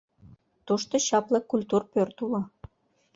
[0.65, 2.41] Тушто чапле культур пӧрт уло.